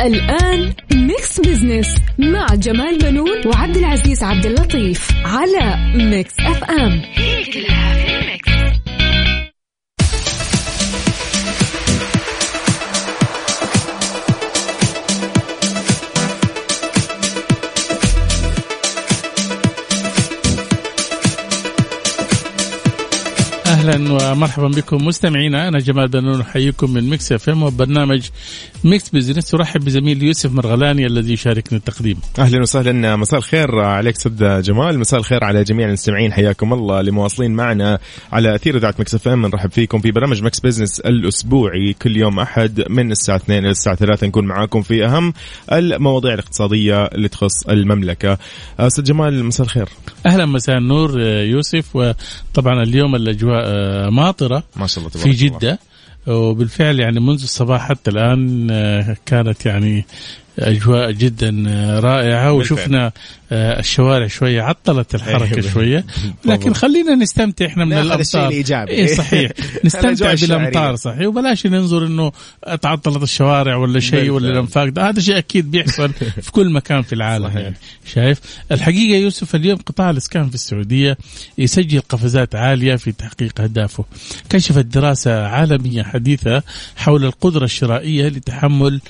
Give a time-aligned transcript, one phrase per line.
[0.00, 7.44] الآن ميكس بزنس مع جمال بنون وعبد العزيز عبد اللطيف على ميكس اف ام هي
[7.44, 8.55] كلها في الميكس.
[23.86, 28.28] أهلا ومرحبا بكم مستمعينا أنا جمال بنون أحييكم من ميكس إف إم وبرنامج
[28.84, 32.16] ميكس بزنس أرحب بزميل يوسف مرغلاني الذي يشاركني التقديم.
[32.38, 33.16] أهلا وسهلا.
[33.16, 34.98] مساء الخير عليك أستاذ جمال.
[34.98, 36.32] مساء الخير على جميع المستمعين.
[36.32, 37.98] حياكم الله اللي مواصلين معنا
[38.32, 39.46] على أثير إذاعة مكس إف إم.
[39.46, 41.92] نرحب فيكم في برنامج مكس بزنس الأسبوعي.
[42.02, 45.32] كل يوم أحد من الساعة 2 إلى الساعة 3 نكون معاكم في أهم
[45.72, 48.38] المواضيع الاقتصادية اللي تخص المملكة.
[48.80, 49.88] أستاذ جمال مساء الخير.
[50.26, 51.96] أهلا مساء النور يوسف.
[51.96, 53.75] وطبعا اليوم الأجواء
[54.10, 55.58] ماطرة ما شاء الله في تبارك الله.
[55.58, 55.78] جده
[56.26, 60.04] وبالفعل يعني منذ الصباح حتى الآن آه، كانت يعني
[60.58, 62.52] أجواء جدا آه، رائعة.
[62.52, 63.12] وشفنا آه،
[63.52, 65.72] الشوارع شوية عطلت الحركة أيوة.
[65.72, 66.04] شوية
[66.44, 66.74] لكن.
[66.74, 68.90] خلينا نستمتع إحنا من الأمطار الإيجابي.
[68.90, 69.50] إيه صحيح
[69.84, 70.96] نستمتع بالأمطار.
[70.96, 72.32] صحيح وبلاش ننظر إنه
[72.82, 74.50] تعطلت الشوارع ولا شيء ولا.
[74.50, 76.12] الأنفاق هذا شيء أكيد بيحصل
[76.44, 77.56] في كل مكان في العالم صحيح.
[77.56, 78.40] يعني شايف
[78.72, 81.18] الحقيقة يوسف اليوم قطاع الإسكان في السعودية
[81.58, 84.04] يسجل قفزات عالية في تحقيق أهدافه
[84.50, 86.62] كشفت دراسة عالمية حديثة
[86.96, 89.00] حول القدرة الشرائية لتحمل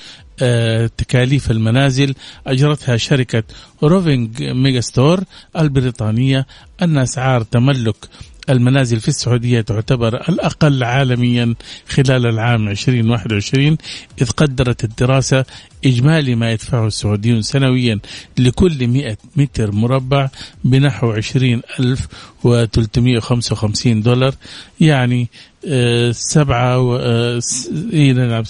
[0.42, 2.14] آه، تكاليف المنازل
[2.46, 3.42] أجرتها شركة
[3.82, 5.24] روفينج ميجا ستور
[5.56, 6.46] البريطانية
[6.82, 7.96] أن أسعار تملك
[8.50, 11.54] المنازل في السعودية تعتبر الأقل عالميا
[11.88, 13.76] خلال العام 2021
[14.22, 15.44] إذ قدرت الدراسة
[15.84, 17.98] إجمالي ما يدفعه السعوديون سنويا
[18.38, 20.28] لكل 100 متر مربع
[20.64, 22.06] بنحو 20 ألف
[22.46, 24.34] و355 دولار
[24.80, 25.28] يعني
[25.68, 27.40] آه، سبعة و آه،
[27.92, 28.44] إيه نعم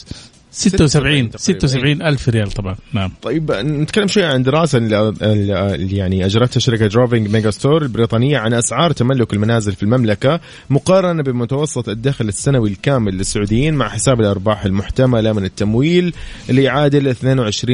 [0.57, 1.39] 76 تقريباً.
[1.39, 6.87] 76 ألف ريال طبعا نعم طيب نتكلم شوي عن دراسة اللي اللي يعني أجرتها شركة
[6.87, 10.41] دروفينج ميجا ستور البريطانية عن أسعار تملك المنازل في المملكة
[10.71, 16.15] مقارنة بمتوسط الدخل السنوي الكامل للسعوديين مع حساب الأرباح المحتملة من التمويل
[16.51, 17.69] اللي يعادل 22%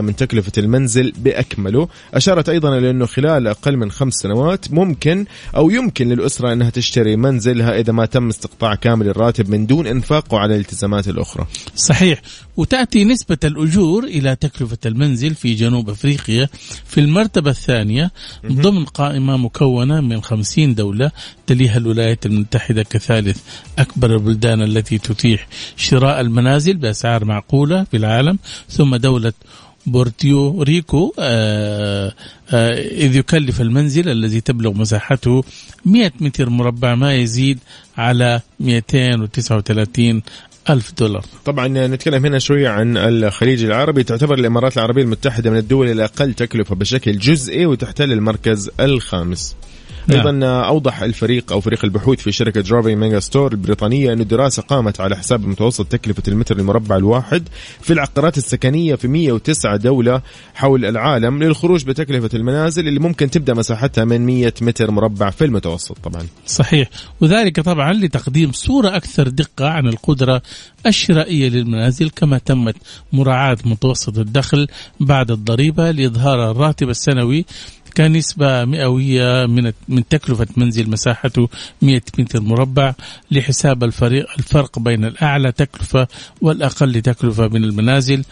[0.00, 5.24] من تكلفة المنزل بأكمله، أشارت أيضا إلى أنه خلال أقل من خمس سنوات ممكن
[5.56, 10.38] أو يمكن للأسرة إنها تشتري منزلها إذا ما تم استقطاع كامل الراتب من دون إنفاقه
[10.38, 11.46] على الالتزامات الأخرى.
[11.76, 12.20] صحيح
[12.56, 16.48] وتأتي نسبة الأجور إلى تكلفة المنزل في جنوب أفريقيا
[16.84, 18.10] في المرتبة الثانية
[18.46, 21.10] ضمن قائمة مكونة من 50 دولة
[21.46, 23.40] تليها الولايات المتحدة كثالث
[23.78, 28.38] أكبر البلدان التي تتيح شراء المنازل بأسعار معقولة في العالم
[28.68, 29.32] ثم دولة
[29.86, 32.12] بورتيو ريكو آه
[32.50, 35.44] آه إذ يكلف المنزل الذي تبلغ مساحته
[35.84, 37.58] 100 متر مربع ما يزيد
[37.96, 40.22] على 239
[40.70, 41.24] ألف دولار.
[41.44, 44.02] طبعا نتكلم هنا شوية عن الخليج العربي.
[44.02, 49.56] تعتبر الإمارات العربية المتحدة من الدول الأقل تكلفة بشكل جزئي وتحتل المركز الخامس.
[50.08, 50.26] نعم.
[50.26, 55.00] أيضا أوضح الفريق أو فريق البحوث في شركة دروفينج ميجا ستور البريطانية انه الدراسة قامت
[55.00, 57.48] على حساب متوسط تكلفة المتر المربع الواحد
[57.80, 60.22] في العقارات السكنية في 109 دولة
[60.54, 65.98] حول العالم للخروج بتكلفة المنازل اللي ممكن تبدأ مساحتها من 100 متر مربع في المتوسط
[65.98, 66.88] طبعا صحيح
[67.20, 70.42] وذلك طبعا لتقديم صورة أكثر دقة عن القدرة
[70.86, 72.76] الشرائية للمنازل كما تمت
[73.12, 74.68] مراعاة متوسط الدخل
[75.00, 77.44] بعد الضريبة لإظهار الراتب السنوي
[77.96, 81.48] كنسبة مئوية من من تكلفة منزل مساحته
[81.82, 82.94] 100 متر مربع
[83.30, 86.08] لحساب الفريق الفرق بين الأعلى تكلفة
[86.40, 88.24] والأقل تكلفة من المنازل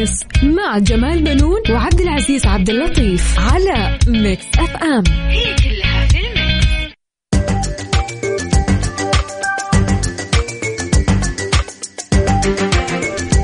[0.00, 5.02] بزنس مع جمال بنون وعبد العزيز عبد اللطيف على ميكس أف أم.
[5.28, 6.29] هي كلها في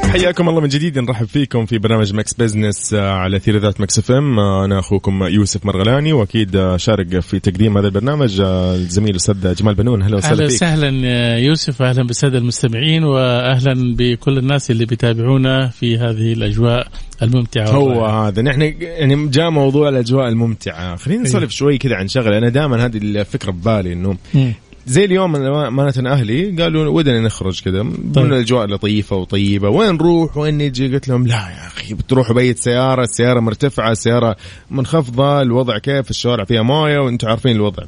[0.09, 0.99] حياكم الله من جديد.
[0.99, 5.23] نرحب فيكم في برنامج مكس بزنس آه، على أثير إذاعة مكس اف ام أنا أخوكم
[5.23, 10.03] يوسف مرغلاني وأكيد آه، يشارك في تقديم هذا البرنامج آه، الزميل الأستاذ جمال بنون.
[10.03, 10.57] أهلا أهلا وسهلا فيك.
[10.57, 16.89] وسهلا يا يوسف أهلا بالسادة المستمعين واهلا بكل الناس اللي بيتابعونا في هذه الأجواء
[17.23, 17.69] الممتعة.
[17.69, 18.07] هو.
[18.07, 18.43] هذا.
[18.43, 20.97] نحن يعني جاء موضوع الأجواء الممتعة.
[20.97, 21.29] خلينا أيوه.
[21.31, 22.39] نسولف شوي كذا عن شغلة.
[22.39, 24.53] أنا دائما هذه الفكرة ببالي إنه مم.
[24.87, 28.25] زي اليوم امانه أهلي قالوا ودنا نخرج كذا طيب.
[28.25, 29.69] من الأجواء لطيفة وطيبة.
[29.69, 34.37] وين نروح؟ وين نجي؟ قلت لهم لا يا أخي بتروحوا بيت سيارة؟ السيارة مرتفعة السياره
[34.71, 37.83] منخفضة الوضع كيف؟ الشوارع فيها موية وأنتم عارفين الوضع.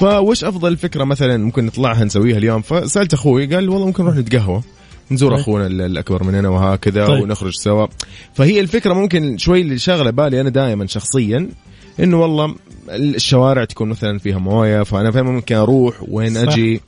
[0.00, 4.62] فوش أفضل فكرة مثلا ممكن نطلعها نسويها اليوم؟ فسألت أخوي قال والله ممكن نروح نتقهوى.
[5.10, 5.40] نزور طيب.
[5.40, 7.22] أخونا ال- الأكبر مننا وهكذا طيب.
[7.22, 7.86] ونخرج سوا.
[8.34, 11.48] فهي الفكرة ممكن شوي اللي شاغلة بالي أنا دائما شخصيا.
[12.00, 12.54] إنه والله
[12.88, 16.40] الشوارع تكون مثلا فيها موية فأنا فين ممكن أروح؟ وين صح.
[16.40, 16.80] أجي؟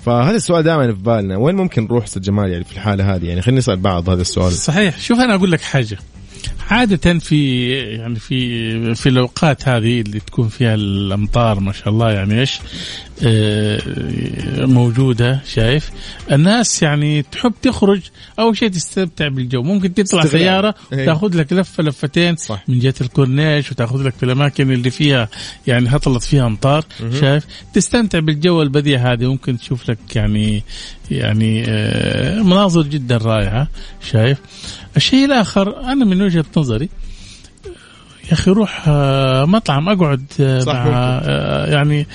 [0.00, 1.36] فهذا السؤال دائما في بالنا.
[1.36, 4.52] وين ممكن نروح أستاذ جمال يعني في الحالة هذه؟ يعني خلينا نسال بعض هذا السؤال.
[4.52, 5.00] صحيح.
[5.00, 5.98] شوف أنا أقول لك حاجة.
[6.70, 12.40] عادة في يعني في في الأوقات هذه اللي تكون فيها الأمطار ما شاء الله يعني
[12.40, 12.60] إيش؟
[13.26, 13.80] آه،
[14.66, 15.90] موجودة شايف
[16.32, 18.00] الناس يعني تحب تخرج
[18.38, 20.24] أول شيء تستمتع بالجو ممكن تطلع.
[20.24, 21.06] سيارة إيه.
[21.06, 22.64] تاخذ لك لفة لفتين صح.
[22.68, 25.28] من جهة الكورنيش وتاخذ لك في الأماكن اللي فيها
[25.66, 26.84] يعني هطلت فيها أمطار
[27.20, 27.44] شايف
[27.74, 30.62] تستمتع بالجو البديع هذه ممكن تشوف لك يعني
[31.10, 33.68] يعني آه، مناظر جدا رائعة
[34.10, 34.38] شايف
[34.96, 36.88] الشيء الآخر أنا من وجهة نظري
[38.28, 40.94] يا أخي روح آه، مطعم أقعد آه، صح، مع ممكن.
[41.30, 42.06] آه، يعني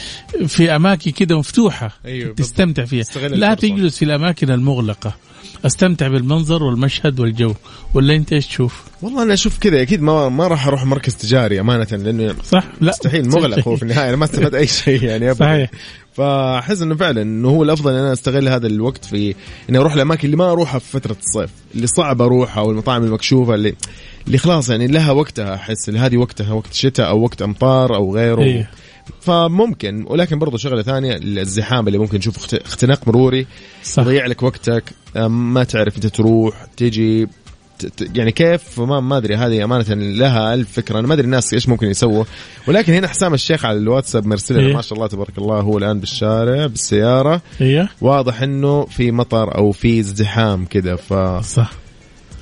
[0.48, 3.04] في أماكن كده مفتوحة أيوة، تستمتع فيها.
[3.28, 3.54] لا.
[3.54, 5.16] تجلس في الأماكن المغلقة.
[5.66, 7.54] أستمتع بالمنظر والمشهد والجو.
[7.94, 11.60] ولا أنت إيش تشوف؟ والله أنا أشوف كذا أكيد ما ما راح أروح مركز تجاري
[11.60, 12.90] أمانة لأنه صح لا.
[12.92, 15.46] مستحيل مغلق هو في النهاية أنا ما استفدت أي شيء يعني ابدا.
[15.46, 15.70] صحيح.
[16.14, 19.36] فأحس إنه فعلا إنه هو الأفضل إن أنا أستغل هذا الوقت في
[19.70, 23.54] إني أروح الأماكن اللي ما أروحها في فترة الصيف اللي صعب أروحها أو المطاعم المكشوفة
[23.56, 23.76] اللي
[24.28, 28.42] اللي خلاص يعني لها وقتها أحس هذه وقتها وقت شتاء أو وقت أمطار أو غيره.
[28.42, 28.70] إيه.
[29.22, 33.48] فممكن ولكن برضو شغلة ثانية الزحام اللي ممكن تشوف اخت- اختناق مروري
[33.84, 34.04] صح.
[34.04, 34.84] يضيع لك وقتك
[35.28, 37.28] ما تعرف إنت تروح تيجي
[37.80, 41.00] ت- ت- يعني كيف؟ ما ما أدري هذه أمانة لها ألف فكرة.
[41.00, 42.24] أنا ما أدري الناس إيش ممكن يسووا.
[42.68, 44.76] ولكن هنا حسام الشيخ على الواتساب مرسل إيه.
[44.76, 47.42] ما شاء الله تبارك الله هو الآن بالشارع بالسيارة.
[47.60, 51.14] هي واضح إنه في مطر أو في ازدحام كذا ف
[51.46, 51.72] صح.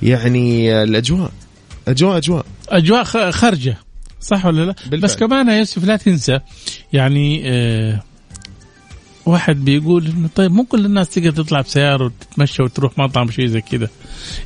[0.02, 1.30] يعني الأجواء
[1.88, 3.76] اجواء أجواء أجواء خارجة
[4.20, 5.00] صح ولا لا؟ بالفعل.
[5.00, 6.40] بس كمان يا يوسف لا تنسى
[6.92, 8.02] يعني آه
[9.26, 13.60] واحد بيقول إنه طيب مو كل الناس تقدر تطلع بسيارة وتتمشى وتروح مطعم شيء زي
[13.60, 13.88] كذا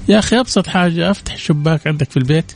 [0.08, 2.52] يا أخي أبسط حاجة أفتح الشباك عندك في البيت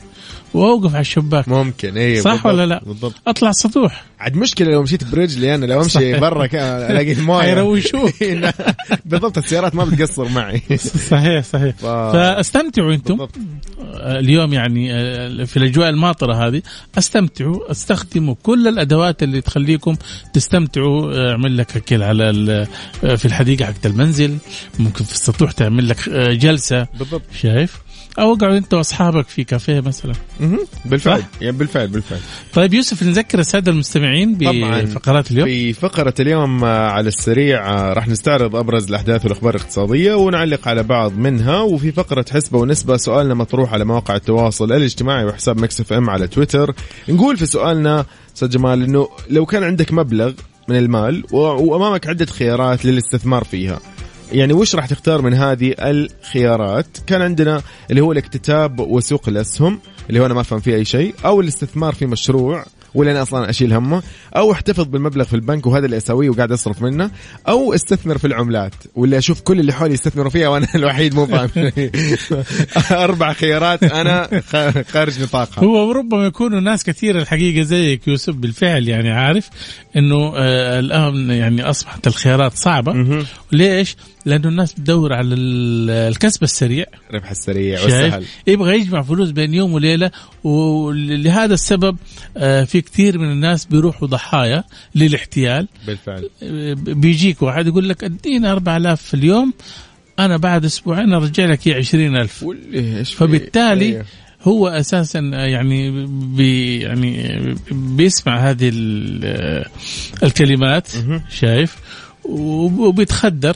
[0.53, 1.47] واوقف على الشباك.
[1.49, 3.13] ممكن أيوه صح بالضبط، ولا لا؟ بالضبط.
[3.27, 4.03] اطلع السطوح.
[4.19, 7.41] عاد مشكلة لو مشيت برجلي أنا لو أمشي برا ألاقي الموية.
[7.41, 8.13] حيروشوك.
[9.05, 10.61] بالضبط السيارات ما بتقصر معي.
[11.09, 11.75] صحيح صحيح.
[11.75, 13.17] ف- فاستمتعوا أنتم.
[13.17, 13.35] بالضبط.
[13.93, 16.61] آه، اليوم يعني آه، في الأجواء الماطرة هذه
[16.97, 19.95] استمتعوا استخدموا كل الأدوات اللي تخليكم
[20.33, 21.11] تستمتعوا.
[21.13, 22.67] آه، أعمل لك أكل على ال-
[23.17, 24.37] في الحديقة حقت المنزل.
[24.79, 26.87] ممكن في السطوح تعمل لك جلسة.
[26.99, 27.21] بالضبط.
[27.41, 27.81] شايف؟
[28.19, 30.13] أو اقعد أنت وأصحابك في كافيه مثلا.
[30.85, 32.19] بالفعل؟ يعني بالفعل بالفعل
[32.53, 34.35] طيب يوسف نذكر السادة المستمعين.
[34.35, 40.13] بفقرات اليوم في فقرة اليوم آه، على السريع آه، راح نستعرض أبرز الأحداث والأخبار الاقتصادية
[40.13, 45.61] ونعلق على بعض منها وفي فقرة حسبة ونسبة سؤالنا مطروح على مواقع التواصل الاجتماعي وحساب
[45.61, 46.73] مكس إف إم على تويتر
[47.09, 50.31] نقول في سؤالنا أستاذ جمال إنه لو كان عندك مبلغ
[50.67, 53.79] من المال و- وأمامك عدة خيارات للاستثمار فيها
[54.31, 60.19] يعني وش راح تختار من هذه الخيارات كان عندنا اللي هو الاكتتاب وسوق الأسهم اللي
[60.19, 63.73] هو أنا ما أفهم فيه أي شيء أو الاستثمار في مشروع ولا أنا أصلا أشيل
[63.73, 64.03] همه
[64.35, 67.11] أو أحتفظ بالمبلغ في البنك وهذا اللي أسويه وقاعد أصرف منه
[67.47, 71.71] أو أستثمر في العملات واللي أشوف كل اللي حولي يستثمروا فيها وأنا الوحيد مو فاهم.
[73.03, 74.41] أربع خيارات أنا
[74.93, 79.49] خارج نطاقها هو ربما يكونوا ناس كثير الحقيقة زيك يوسف بالفعل يعني عارف
[79.95, 83.25] إنه آه الان يعني أصبحت الخيارات صعبة.
[83.51, 86.85] ليش؟ لأنه الناس بتدور على ال- الكسب السريع.
[87.09, 88.25] الربح السريع والسهل.
[88.47, 90.11] يبغى يجمع فلوس بين يوم وليلة
[90.43, 91.97] ولهذا السبب
[92.37, 94.63] آه في كثير من الناس بيروحوا ضحايا
[94.95, 95.67] للاحتيال.
[95.87, 96.29] بالفعل.
[96.43, 99.53] آه بيجيك واحد يقول لك ادينا 4000 في اليوم
[100.19, 104.05] أنا بعد أسبوعين ارجع لك هي 20000 واللي إيش في- فبالتالي أيوه.
[104.43, 107.39] هو أساسا يعني بي يعني
[107.71, 109.65] بيسمع هذه ال-
[110.23, 110.87] الكلمات.
[111.29, 111.75] شايف؟
[112.23, 113.55] وب- وبيتخدر.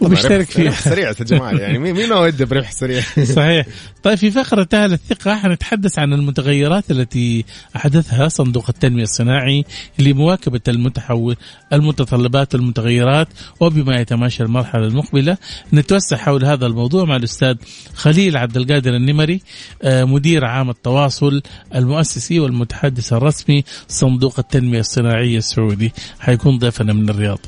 [0.00, 3.02] وبيشترك فيها ربح سريع يا جمال يعني مين مين ما وده بربح سريع.
[3.36, 3.66] صحيح.
[4.02, 7.44] طيب في فقرة أهل الثقة حنتحدث عن المتغيرات التي
[7.76, 9.64] أحدثها صندوق التنمية الصناعي
[9.98, 11.36] لمواكبة المتحول
[11.72, 13.28] المتطلبات والمتغيرات
[13.60, 15.36] وبما يتماشى المرحلة المقبلة
[15.72, 17.56] نتوسع حول هذا الموضوع مع الأستاذ
[17.94, 19.40] خليل عبد القادر النمري
[19.82, 21.42] آه، مدير عام التواصل
[21.74, 25.92] المؤسسي والمتحدث الرسمي صندوق التنمية الصناعية السعودي.
[26.20, 27.38] حيكون ضيفنا من الرياض.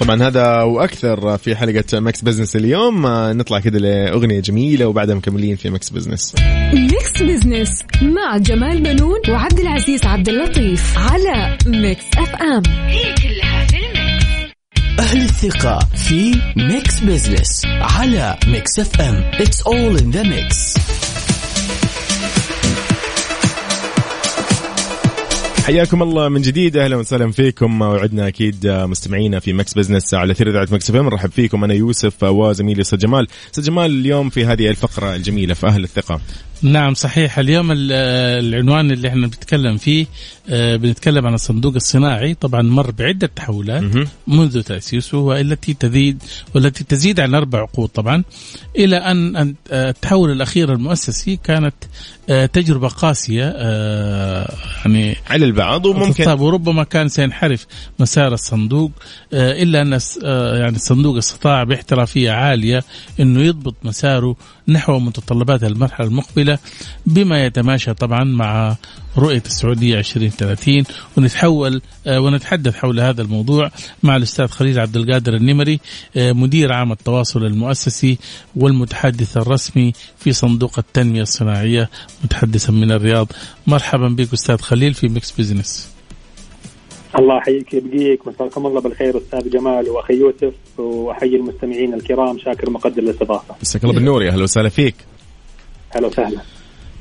[0.00, 3.06] طبعا هذا وأكثر في حلقة Mix Business اليوم.
[3.06, 6.34] آه، نطلع كده لأغنية جميلة وبعدها مكملين في Mix Business.
[6.74, 12.62] Mix Business مع جمال بنون وعبد العزيز عبد اللطيف على Mix FM.
[12.66, 14.52] هي كلها في ال mix.
[14.98, 19.30] أهل الثقة في Mix Business على Mix FM.
[19.32, 20.78] It's all in the mix.
[25.62, 26.76] حياكم الله من جديد.
[26.76, 27.80] أهلا وسهلا فيكم.
[27.82, 30.96] وعدنا أكيد مستمعينا في Mix Business على أثير إذاعة Mix FM.
[30.96, 31.64] نرحب فيكم.
[31.64, 33.26] أنا يوسف وزميلي أستاذ جمال.
[33.50, 36.20] أستاذ جمال اليوم في هذه الفقرة الجميلة في أهل الثقة.
[36.62, 37.38] نعم صحيح.
[37.38, 37.92] اليوم ال-
[38.44, 40.06] العنوان اللي إحنا بنتكلم فيه
[40.48, 42.34] آه، بنتكلم عن الصندوق الصناعي.
[42.34, 43.82] طبعا مر بعدة تحولات.
[44.26, 46.22] منذ تأسيسه والتي تزيد
[46.54, 48.22] والتي تزيد عن أربع عقود طبعا
[48.78, 51.74] إلى أن أن- آه، التحول الأخير المؤسسي كانت
[52.30, 53.44] آه، تجربة قاسية
[54.84, 56.28] يعني على البعض وممكن.
[56.40, 57.66] وربما كان سينحرف
[57.98, 58.90] مسار الصندوق
[59.96, 62.84] الس- آه، يعني الصندوق استطاع باحترافية عالية
[63.20, 64.36] إنه يضبط مساره
[64.68, 66.51] نحو متطلبات المرحلة
[67.06, 68.76] بما يتماشى طبعا مع
[69.18, 70.84] رؤية السعودية 2030
[71.16, 73.70] ونتحول آه، ونتحدث حول هذا الموضوع
[74.02, 75.80] مع الأستاذ خليل عبد القادر النمري
[76.16, 78.18] آه، مدير عام التواصل المؤسسي
[78.56, 81.90] والمتحدث الرسمي في صندوق التنمية الصناعية
[82.24, 83.32] متحدثا من الرياض.
[83.66, 85.92] مرحبا بك أستاذ خليل في Mix Business
[87.18, 93.02] الله يحييك يبقيك مساكم الله بالخير أستاذ جمال وأخي يوسف وأحيي المستمعين الكرام شاكر مقدر
[93.02, 93.54] الإستضافة.
[93.62, 94.94] مساك الله بالنور يا أهلا وسهلا فيك.
[95.96, 96.40] أهلا وسهلا.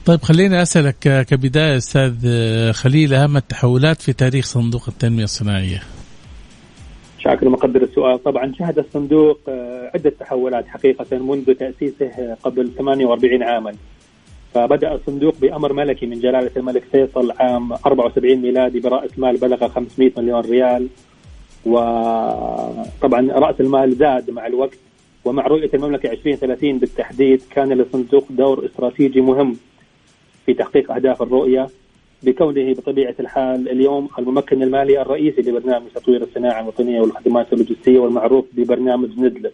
[0.05, 5.83] طيب خليني أسألك كبداية أستاذ آه، خليل أهم التحولات في تاريخ صندوق التنمية الصناعية.
[7.19, 8.23] شاكر مقدر السؤال.
[8.23, 13.73] طبعا شهد الصندوق آه، عدة تحولات حقيقة منذ تأسيسه قبل 48 عاما.
[14.53, 20.11] فبدأ الصندوق بأمر ملكي من جلالة الملك فيصل عام 74 ميلادي برأس مال بلغ 500
[20.17, 20.87] مليون ريال.
[21.65, 24.77] وطبعا رأس المال زاد مع الوقت.
[25.25, 29.57] ومع رؤية المملكة 2030 بالتحديد كان للصندوق دور استراتيجي مهم
[30.45, 31.67] في تحقيق أهداف الرؤية
[32.23, 39.19] بكونه بطبيعة الحال اليوم الممكن المالي الرئيسي لبرنامج تطوير الصناعة الوطنية والخدمات اللوجستية والمعروف ببرنامج
[39.19, 39.51] ندلب.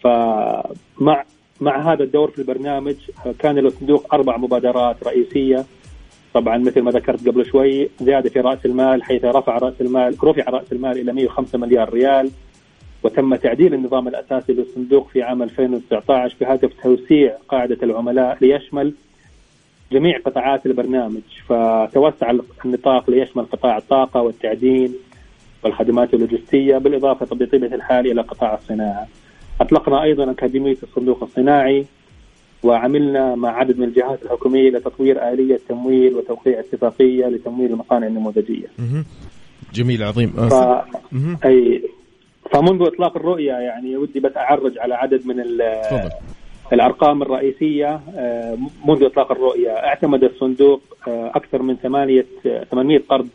[0.00, 1.24] فمع
[1.60, 2.94] مع هذا الدور في البرنامج
[3.38, 5.64] كان للصندوق أربع مبادرات رئيسية
[6.34, 10.50] طبعا مثل ما ذكرت قبل شوي زيادة في رأس المال حيث رفع رأس المال رفع
[10.50, 12.30] رأس المال إلى 105 مليار ريال
[13.04, 18.94] وتم تعديل النظام الأساسي للصندوق في عام 2019 بهدف توسيع قاعدة العملاء ليشمل
[19.92, 22.32] جميع قطاعات البرنامج فتوسع
[22.64, 24.94] النطاق ليشمل قطاع الطاقة والتعدين
[25.64, 29.06] والخدمات اللوجستية بالإضافة بطبيعه الحال إلى قطاع الصناعة.
[29.60, 31.84] أطلقنا أيضا أكاديمية الصندوق الصناعي
[32.62, 38.66] وعملنا مع عدد من الجهات الحكومية لتطوير آلية تمويل وتوقيع اتفاقية لتمويل المصانع النموذجية.
[38.78, 39.04] مهم.
[39.74, 40.54] جميل عظيم ف...
[41.44, 41.82] أي
[42.54, 45.42] فمنذ إطلاق الرؤية يعني ودي بس أعرج على عدد من
[46.72, 48.58] الأرقام الرئيسية آه،
[48.88, 52.24] منذ إطلاق الرؤية اعتمد الصندوق آه، أكثر من 8
[52.70, 53.28] 800 قرض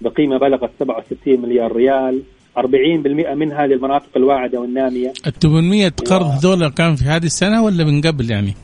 [0.00, 2.22] بقيمة بلغت 67 مليار ريال.
[2.56, 5.12] 40% منها للمناطق الواعدة والنامية.
[5.26, 8.54] ال 800 قرض دولار كان في هذه السنة ولا من قبل يعني؟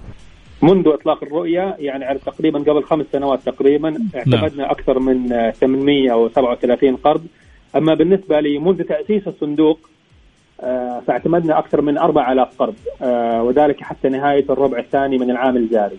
[0.62, 6.96] منذ إطلاق الرؤية يعني على تقريبا قبل خمس سنوات تقريبا اعتمدنا أكثر من آه، 837
[6.96, 7.26] قرض.
[7.76, 9.78] أما بالنسبة لي منذ تأسيس الصندوق
[10.60, 15.96] آه، فاعتمدنا أكثر من 4000 قرض آه، وذلك حتى نهاية الربع الثاني من العام الجاري.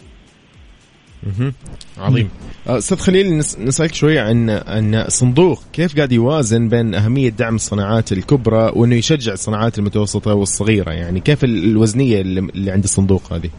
[1.97, 2.29] عظيم.
[2.69, 7.55] آه، أستاذ خليل نس- نسألك شوي عن عن الصندوق كيف قاعد يوازن بين أهمية دعم
[7.55, 13.33] الصناعات الكبرى وإنه يشجع الصناعات المتوسطة والصغيرة؟ يعني كيف ال- الوزنية اللي اللي عند الصندوق
[13.33, 13.49] هذه؟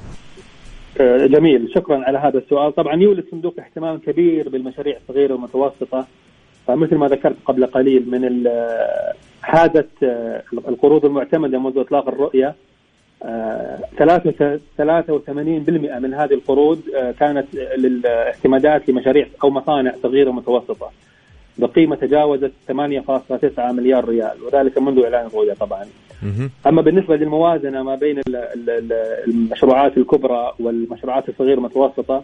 [1.27, 1.69] جميل.
[1.75, 2.75] شكرا على هذا السؤال.
[2.75, 6.07] طبعا يولي الصندوق اهتمام كبير بالمشاريع الصغيرة والمتوسطة.
[6.67, 9.13] فمثل ما ذكرت قبل قليل من ال- آه،
[10.03, 12.55] آه، القروض المعتمدة منذ إطلاق الرؤية
[13.23, 13.79] آه،
[14.79, 17.47] 83% من هذه القروض آه، كانت
[17.79, 20.91] للاعتمادات لمشاريع أو مصانع صغيرة ومتوسطة
[21.59, 25.85] بقيمة تجاوزت 8.9 مليار ريال وذلك منذ إعلان الرؤية طبعا.
[26.67, 28.93] أما بالنسبة للموازنة ما بين ال- ال- ال-
[29.29, 32.23] المشروعات الكبرى والمشروعات الصغيرة المتوسطه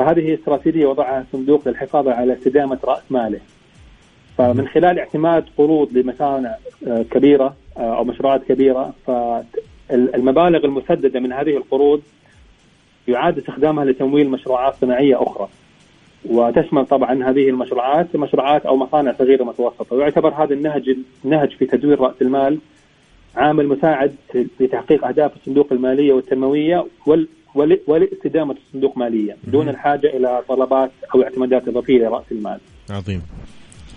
[0.00, 3.40] فهذه استراتيجية وضعها الصندوق للحفاظ على استدامة رأس ماله.
[4.38, 11.56] فمن خلال اعتماد قروض لمصانع آه، كبيرة آه، أو مشروعات كبيرة فالمبالغ المسددة من هذه
[11.56, 12.02] القروض
[13.08, 15.48] يعاد استخدامها لتمويل مشروعات صناعية أخرى
[16.24, 22.00] وتشمل طبعا هذه المشروعات مشروعات أو مصانع صغيرة متوسطة ويعتبر هذا النهج النهج في تدوير
[22.00, 22.58] رأس المال
[23.36, 24.14] عامل مساعد
[24.58, 27.28] في تحقيق أهداف الصندوق المالية والتنموية وال
[27.86, 32.60] ولاستدامه الصندوق ماليا دون الحاجة إلى طلبات أو اعتمادات إضافية لرأس المال.
[32.90, 33.22] عظيم.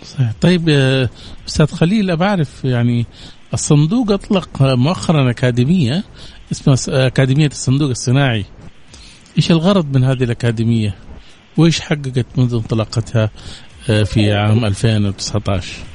[0.04, 1.10] صحيح طيب آه،
[1.48, 3.06] أستاذ خليل أبى أعرف يعني
[3.54, 6.04] الصندوق أطلق مؤخرا أكاديمية
[6.52, 8.46] اسمها أكاديمية الصندوق الصناعي.
[9.38, 10.96] إيش الغرض من هذه الأكاديمية؟
[11.58, 13.30] وإيش حققت منذ انطلاقتها
[13.90, 15.14] آه، في عام 2019
[15.58, 15.93] صحيح آه،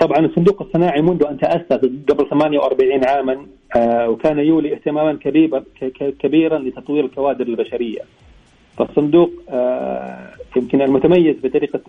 [0.00, 1.72] طبعا الصندوق الصناعي منذ أن تأسس
[2.08, 3.46] قبل 48 عاما
[3.76, 5.64] آه، وكان يولي اهتماما كبيرا
[6.18, 8.00] كبيرا لتطوير الكوادر البشرية.
[8.78, 9.30] فالصندوق
[10.56, 11.80] يمكن المتميز بطريقة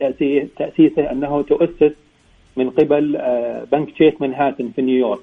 [0.58, 1.92] تأسيسه أنه تؤسس
[2.58, 3.20] من قبل
[3.72, 5.20] بنك تشيس منهاتن في نيويورك.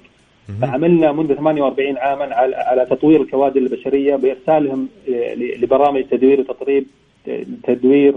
[0.61, 4.87] فعملنا منذ 48 عاما على تطوير الكوادر البشرية بإرسالهم
[5.37, 6.85] لبرامج تدوير وتطريب
[7.63, 8.15] تدوير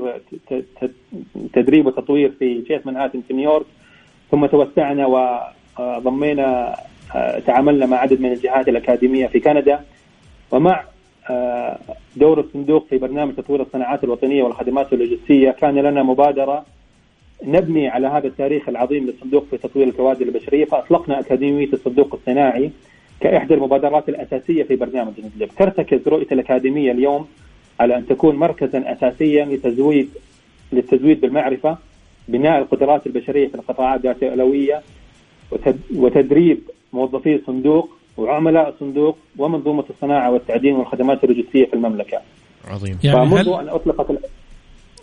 [1.52, 3.66] تدريب وتطوير في جهه منهاتن في نيويورك.
[4.32, 5.06] ثم توسعنا
[5.78, 6.76] وضمينا
[7.46, 9.80] تعاملنا مع عدد من الجهات الأكاديمية في كندا.
[10.50, 10.84] ومع
[12.16, 16.64] دور الصندوق في برنامج تطوير الصناعات الوطنية والخدمات اللوجستية كان لنا مبادرة
[17.44, 20.64] نبني على هذا التاريخ العظيم للصندوق في تطوير الكوادر البشرية.
[20.64, 22.70] فأطلقنا أكاديمية الصندوق الصناعي
[23.20, 27.28] كإحدى المبادرات الأساسية في برنامج ندلب ترتكز رؤية الأكاديمية اليوم
[27.80, 30.08] على أن تكون مركزا اساسيا لتزويد
[30.72, 31.78] للتزويد بالمعرفة
[32.28, 34.82] بناء القدرات البشرية في القطاعات ذات الاولويه
[35.96, 36.58] وتدريب
[36.92, 42.18] موظفي الصندوق وعملاء الصندوق ومنظومة الصناعة والتعدين والخدمات اللوجستية في المملكة.
[42.68, 42.98] عظيم.
[43.04, 43.54] يعني فمنذ هل...
[43.54, 44.10] أن اطلقت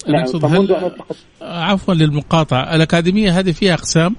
[0.08, 0.92] نعم فمنذ هل...
[1.42, 4.16] عفوا للمقاطعة الأكاديمية هذه فيها أقسام؟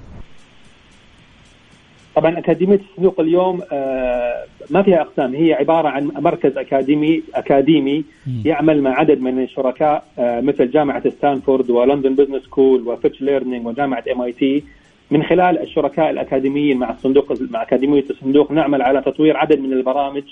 [2.16, 8.04] طبعا أكاديمية الصندوق اليوم آه، ما فيها أقسام هي عبارة عن مركز أكاديمي أكاديمي
[8.44, 13.22] يعمل مع عدد من الشركاء آه، مثل جامعة ستانفورد و London Business School و Fitch
[13.22, 14.64] Learning وجامعة MIT
[15.10, 20.22] من خلال الشركاء الأكاديميين مع الصندوق مع أكاديمية الصندوق نعمل على تطوير عدد من البرامج.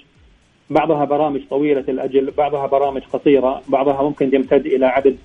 [0.70, 5.16] بعضها برامج طويلة الأجل بعضها برامج قصيرة بعضها ممكن يمتد إلى عدد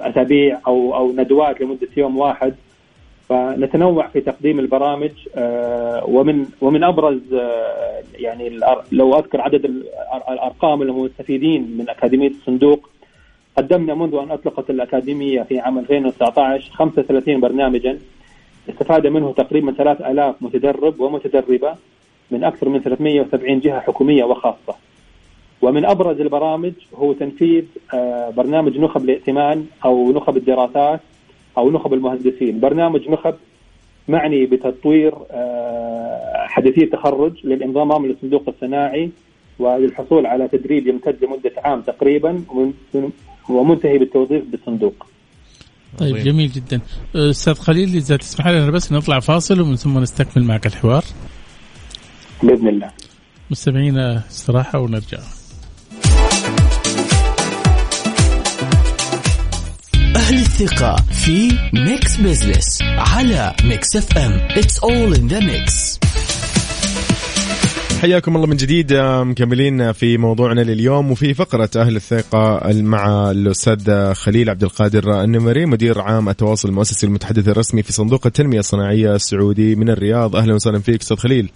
[0.00, 2.54] أسابيع أو أو ندوات لمدة يوم واحد.
[3.28, 8.60] فنتنوع في تقديم البرامج آه، ومن ومن أبرز آه، يعني
[8.92, 9.64] لو أذكر عدد
[10.28, 12.90] الأرقام المستفيدين من أكاديمية الصندوق
[13.56, 17.98] قدمنا منذ أن أطلقت الأكاديمية في عام 2019 35 برنامجا
[18.68, 21.74] استفاد منه تقريبا 3000 متدرب ومتدربة
[22.30, 24.74] من أكثر من 370 جهة حكومية وخاصة.
[25.62, 31.00] ومن أبرز البرامج هو تنفيذ آه، برنامج نخب الائتمان أو نخب الدراسات
[31.58, 33.34] أو نخب المهندسين، برنامج نخب
[34.08, 39.10] معني بتطوير آه، حديثي التخرج للانضمام للصندوق الصناعي
[39.58, 42.44] وللحصول على تدريب يمتد لمدة عام تقريبا
[43.48, 45.06] ومنتهي بالتوظيف بالصندوق.
[45.98, 46.16] طيب.
[46.16, 46.80] جميل جدا.
[47.16, 51.04] أستاذ خليل إذا تسمح لنا بس نطلع فاصل ومن ثم نستكمل معك الحوار.
[52.42, 52.90] بإذن الله.
[53.50, 55.18] مستمعينا استراحة ونرجع.
[60.16, 65.98] أهل الثقة في Mix Business على Mix FM It's all in the mix.
[68.00, 74.50] حياكم الله من جديد مكملين في موضوعنا لليوم وفي فقرة أهل الثقة مع الأستاذ خليل
[74.50, 79.90] عبد القادر النمري مدير عام التواصل المؤسسي المتحدث الرسمي في صندوق التنمية الصناعية السعودي من
[79.90, 80.36] الرياض.
[80.36, 81.50] أهلا وسهلا فيك أستاذ خليل.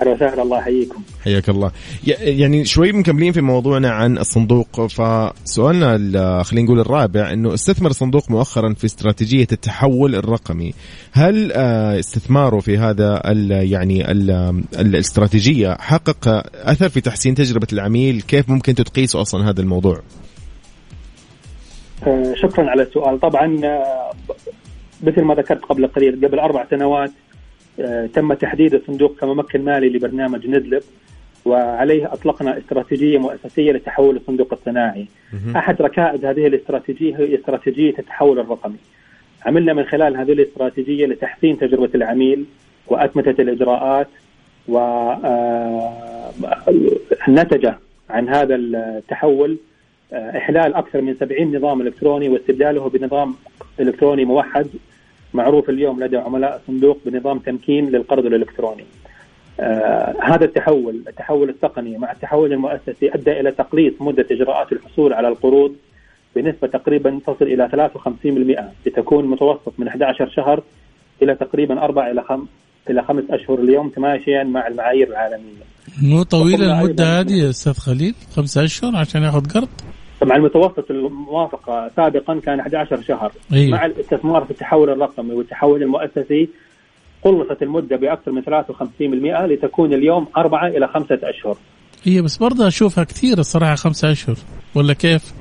[0.00, 1.02] أهلا وسهلا الله يحييكم.
[1.24, 1.70] حياك الله.
[2.20, 8.74] يعني شوي مكملين في موضوعنا عن الصندوق فسؤالنا خلينا نقول الرابع إنه استثمر الصندوق مؤخرا
[8.74, 10.74] في استراتيجية التحول الرقمي.
[11.12, 14.30] هل آه، استثماره في هذا ال يعني ال
[14.78, 20.00] الاستراتيجية حقق أثر في تحسين تجربة العميل؟ كيف ممكن تقيسوا أصلا هذا الموضوع؟
[22.06, 23.20] آه، شكرا على السؤال.
[23.20, 24.10] طبعا آه،
[25.02, 27.10] مثل ما ذكرت قبل قليل قبل أربع سنوات
[28.14, 30.82] تم تحديد الصندوق كممكن مالي لبرنامج ندلب
[31.44, 35.06] وعليه أطلقنا استراتيجية مؤسسية لتحول الصندوق الصناعي.
[35.56, 38.76] أحد ركائز هذه الاستراتيجية هي استراتيجية التحول الرقمي.
[39.46, 42.44] عملنا من خلال هذه الاستراتيجية لتحسين تجربة العميل
[42.86, 44.08] وأتمتة الإجراءات
[44.68, 45.26] ونتج
[47.66, 47.78] آه،
[48.10, 49.58] عن هذا التحول
[50.12, 53.34] آه، إحلال أكثر من 70 نظام إلكتروني واستبداله بنظام
[53.80, 54.66] إلكتروني موحد
[55.34, 58.84] معروف اليوم لدى عملاء الصندوق بنظام تمكين للقرض الإلكتروني.
[59.60, 65.28] آه هذا التحول التحول التقني مع التحول المؤسسي أدى إلى تقليص مدة إجراءات الحصول على
[65.28, 65.76] القروض
[66.36, 67.68] بنسبة تقريبا تصل إلى
[68.86, 70.62] 53% لتكون متوسط من 11 شهر
[71.22, 72.46] إلى تقريبا 4 إلى 5
[72.90, 75.64] إلى خمس أشهر اليوم تماشيا مع المعايير العالمية.
[76.02, 76.24] مو
[76.82, 79.68] المدة أيضاً- هذه يا أستاذ خليل؟ خمسة أشهر عشان ياخذ قرض؟
[80.20, 83.32] طبعا المتوسط الموافقة سابقا كان 11 شهر.
[83.52, 83.78] أيوة.
[83.78, 86.48] مع الاستثمار في التحول الرقمي والتحول المؤسسي
[87.22, 91.56] قلصت المدة بأكثر من 53% لتكون اليوم أربعة إلى خمسة أشهر.
[92.04, 94.36] هي بس برضه أشوفها كثير الصراحة خمسة أشهر.
[94.74, 95.32] ولا كيف؟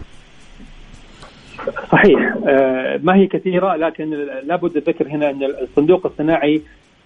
[1.92, 2.36] صحيح.
[2.48, 4.10] آه، ما هي كثيرة لكن
[4.44, 6.62] لابد الذكر هنا أن الصندوق الصناعي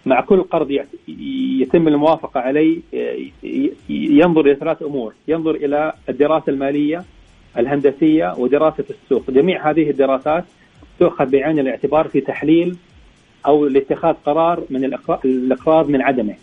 [0.06, 0.72] مع كل قرض
[1.62, 3.18] يتم الموافقة عليه آه،
[3.90, 5.14] ينظر إلى ثلاث أمور.
[5.28, 7.04] ينظر إلى الدراسة المالية
[7.58, 9.32] الهندسية ودراسة السوق.
[9.32, 10.44] جميع هذه الدراسات
[11.00, 12.76] تؤخذ بعين الاعتبار في تحليل
[13.46, 16.36] أو لاتخاذ قرار من الإقرا- الإقراض من عدمه.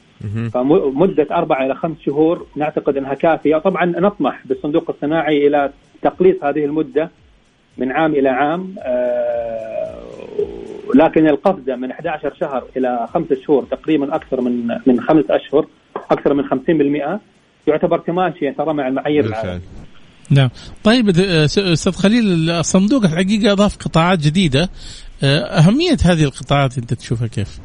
[0.52, 3.56] فمدة أربعة إلى خمس شهور نعتقد أنها كافية.
[3.56, 5.70] طبعا نطمح بالصندوق الصناعي إلى
[6.02, 7.10] تقليص هذه المدة
[7.78, 10.00] من عام إلى عام آه،
[10.94, 15.66] لكن القفزة من 11 شهر إلى خمسة شهور تقريبا أكثر من من خمس أشهر
[16.10, 17.20] أكثر من 50%
[17.66, 19.52] يعتبر تماشيا ترى مع المعايير العالمية.
[19.52, 19.79] بالفعل
[20.30, 20.48] نعم.
[20.84, 24.68] طيب أه، أستاذ خليل الصندوق الحقيقة أضاف قطاعات جديدة.
[25.22, 27.58] أه، أهمية هذه القطاعات أنت تشوفها كيف؟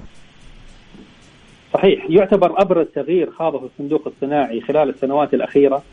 [1.73, 2.05] صحيح.
[2.09, 5.83] يعتبر أبرز تغيير خاضه الصندوق الصناعي خلال السنوات الأخيرة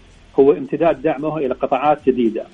[0.41, 2.45] هو امتداد دعمه إلى قطاعات جديدة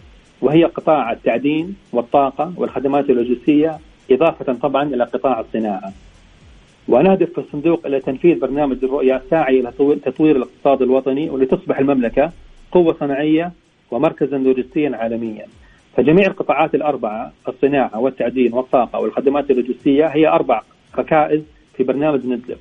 [0.41, 3.79] وهي قطاع التعدين والطاقة والخدمات اللوجستية
[4.11, 5.93] إضافة طبعا إلى قطاع الصناعة.
[6.89, 12.33] ونهدف في الصندوق إلى تنفيذ برنامج الرؤية الساعي تو- تطوير الاقتصاد الوطني ولتصبح المملكة
[12.73, 13.53] قوة صناعية
[13.91, 15.47] ومركزا لوجستيا عالميا.
[15.97, 20.63] فجميع القطاعات الأربعة الصناعة والتعدين والطاقة والخدمات اللوجستية هي أربع
[20.99, 21.43] ركائز
[21.77, 22.59] في برنامج ندلب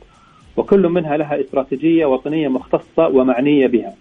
[0.58, 3.94] وكل منها لها استراتيجية وطنية مختصة ومعنية بها.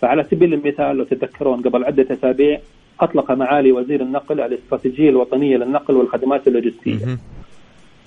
[0.00, 2.60] فعلى سبيل المثال لو تتذكرون قبل عدة أسابيع
[3.00, 7.18] أطلق معالي وزير النقل الاستراتيجية الوطنية للنقل والخدمات اللوجستية.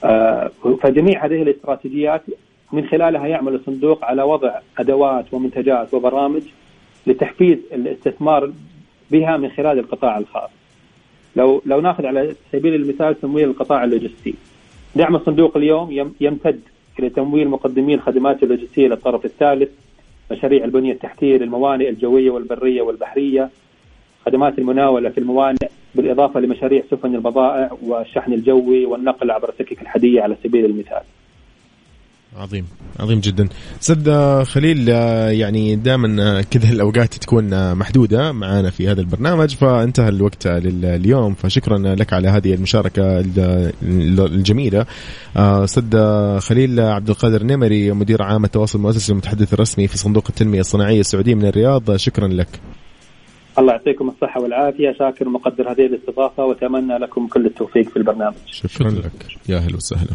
[0.03, 2.21] آه، فجميع هذه الاستراتيجيات
[2.71, 6.41] من خلالها يعمل الصندوق على وضع أدوات ومنتجات وبرامج
[7.07, 8.51] لتحفيز الاستثمار
[9.11, 10.49] بها من خلال القطاع الخاص.
[11.35, 14.33] لو لو ناخذ على سبيل المثال تمويل القطاع اللوجستي.
[14.95, 16.61] دعم الصندوق اليوم يم- يمتد
[16.99, 19.69] إلى تمويل مقدمي الخدمات اللوجستية للطرف الثالث،
[20.31, 23.49] مشاريع البنية التحتية للموانئ الجوية والبرية والبحرية،
[24.25, 30.35] خدمات المناولة في الموانئ بالإضافة لمشاريع سفن البضائع والشحن الجوي والنقل عبر السكك الحديديه على
[30.43, 31.01] سبيل المثال.
[32.37, 32.65] عظيم
[32.99, 33.47] عظيم جدا.
[33.81, 40.09] أستاذ خليل آه، يعني دائما كذا الأوقات تكون آه، محدودة معنا في هذا البرنامج فانتهى
[40.09, 44.85] الوقت لل- اليوم فشكرا لك على هذه المشاركة ال- ال- الجميلة.
[45.37, 45.97] آه، أستاذ
[46.39, 51.35] خليل عبد القادر نمري مدير عام التواصل المؤسسي المتحدث الرسمي في صندوق التنمية الصناعية السعودية
[51.35, 51.95] من الرياض.
[51.95, 52.59] شكرا لك.
[53.59, 54.93] الله يعطيكم الصحة والعافية.
[54.99, 58.35] شاكر ومقدر هذه الاستضافة وأتمنى لكم كل التوفيق في البرنامج.
[58.45, 58.91] شكرا.
[58.91, 59.11] لك.
[59.49, 60.11] يا أهلا وسهلا.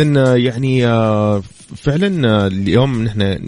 [0.00, 1.42] اذا آه، يعني آه،
[1.76, 3.38] فعلا آه، اليوم نحن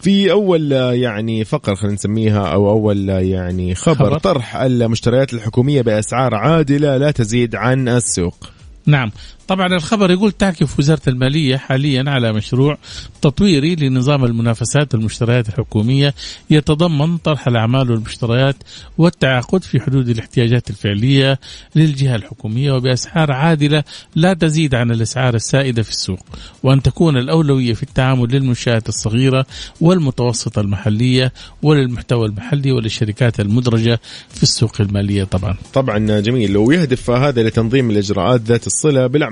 [0.02, 4.10] في أول يعني فقرة خلينا نسميها أو أول يعني خبر, خبر.
[4.10, 4.20] خبر.
[4.20, 8.50] طرح المشتريات الحكومية بأسعار عادلة لا تزيد عن السوق.
[8.86, 9.12] نعم.
[9.50, 12.78] طبعا الخبر يقول تعكف وزارة المالية حاليا على مشروع
[13.22, 16.14] تطويري لنظام المنافسات والمشتريات الحكومية
[16.50, 18.56] يتضمن طرح الأعمال والمشتريات
[18.98, 21.40] والتعاقد في حدود الاحتياجات الفعلية
[21.76, 23.84] للجهة الحكومية وبأسعار عادلة
[24.16, 26.20] لا تزيد عن الأسعار السائدة في السوق
[26.64, 29.46] وأن تكون الأولوية في التعامل للمنشآت الصغيرة
[29.82, 35.56] والمتوسطة المحلية وللمحتوى المحلي وللشركات المدرجة في السوق المالية طبعا.
[35.74, 36.58] طبعا جميل.
[36.58, 38.68] ويهدف هذا لتنظيم الإجراءات ذات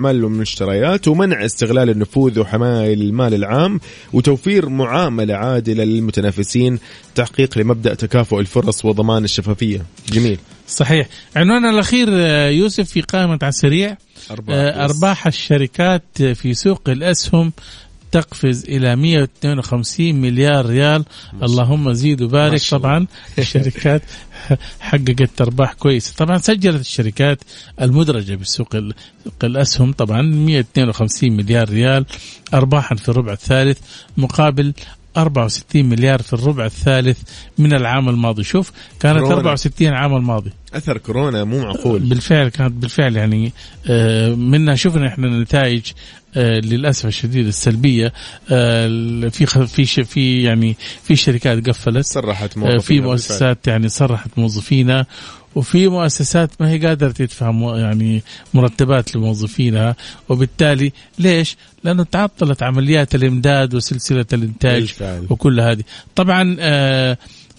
[0.07, 3.79] بالاعمال والمشتريات ومنع استغلال النفوذ وحماية المال العام
[4.13, 6.79] وتوفير معاملة عادلة للمتنافسين
[7.15, 9.85] تحقيق لمبدأ تكافؤ الفرص وضمان الشفافية.
[10.11, 10.39] جميل.
[10.67, 11.07] صحيح.
[11.35, 13.97] عنواننا الأخير آه، يوسف في قائمة على السريع.
[14.31, 17.51] أرباح آه، أرباح الشركات في سوق الأسهم
[18.11, 21.05] تقفز إلى 152 مليار ريال.
[21.43, 23.07] اللهم زيد وبارك طبعا.
[23.39, 24.01] الشركات
[24.79, 26.13] حققت أرباح كويسة.
[26.17, 27.39] طبعا سجلت الشركات
[27.81, 28.93] المدرجة بسوق ال-
[29.23, 29.91] سوق الأسهم.
[29.93, 32.05] طبعا 152 مليار ريال
[32.53, 33.79] ارباحا في الربع الثالث
[34.17, 34.73] مقابل
[35.17, 37.17] 64 مليار في الربع الثالث
[37.57, 38.43] من العام الماضي.
[38.43, 39.35] شوف كانت كورونا.
[39.35, 40.51] 64 العام الماضي.
[40.73, 41.99] أثر كورونا مو معقول.
[41.99, 43.53] بالفعل كانت بالفعل يعني
[43.87, 45.91] آه، منها شفنا إحنا النتائج آه،
[46.41, 48.13] للأسف الشديد السلبية
[48.51, 48.87] آه،
[49.29, 55.05] في في في يعني في شركات قفلت صرحت آه، موظفين في مؤسسات يعني صرحت موظفينها
[55.55, 58.23] وفي مؤسسات ما هي قادرة تدفع يعني
[58.53, 59.95] مرتبات لموظفينها
[60.29, 65.27] وبالتالي ليش؟ لأنه تعطلت عمليات الإمداد وسلسلة الإنتاج بالفعل.
[65.29, 65.83] وكل هذه
[66.15, 67.17] طبعا آه،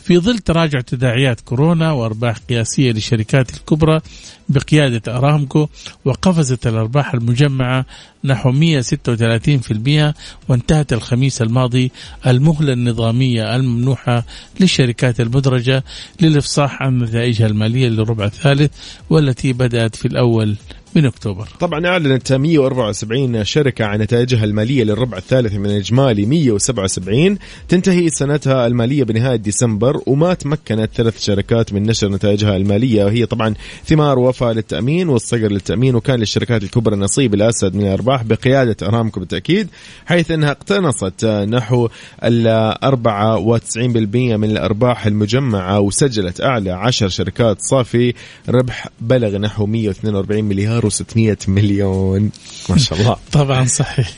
[0.08, 4.00] في ظل تراجع تداعيات كورونا وأرباح قياسية للشركات الكبرى
[4.48, 5.68] بقيادة أرامكو
[6.04, 7.86] وقفزت الأرباح المجمعة
[8.24, 10.14] نحو 136%
[10.48, 11.90] وانتهت الخميس الماضي
[12.26, 14.24] المهلة النظامية الممنوحة
[14.60, 15.84] للشركات المدرجة
[16.20, 18.70] للإفصاح عن نتائجها المالية للربع الثالث
[19.10, 20.56] والتي بدأت في الأول
[20.94, 21.48] من أكتوبر.
[21.60, 29.04] طبعا أعلنت 174 شركة عن نتائجها المالية للربع الثالث من إجمالي 177 تنتهي سنتها المالية
[29.04, 35.08] بنهاية ديسمبر وما تمكنت ثلاث شركات من نشر نتائجها المالية وهي طبعا ثمار وفاء للتأمين
[35.08, 39.68] والصقر للتأمين وكان للشركات الكبرى نصيب الأسد من الأرباح بقيادة أرامكو بالتأكيد
[40.06, 41.88] حيث أنها اقتنصت نحو
[42.24, 43.76] ال 94%
[44.16, 48.14] من الأرباح المجمعة وسجلت أعلى 10 شركات صافي
[48.48, 52.30] ربح بلغ نحو 142 مليار و600 مليون.
[52.68, 53.16] ما شاء الله.
[53.32, 54.10] طبعا صحيح.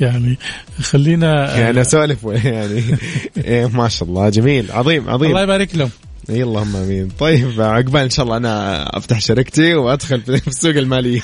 [0.00, 0.38] يعني
[0.80, 2.82] خلينا يعني أسولف يعني.
[3.44, 4.28] إيه ما شاء الله.
[4.28, 4.72] جميل.
[4.72, 5.30] عظيم عظيم.
[5.30, 5.90] الله يبارك لهم.
[6.30, 7.08] إيه اللهم آمين.
[7.08, 11.20] طيب عقبال إن شاء الله أنا أفتح شركتي وأدخل في السوق المالية.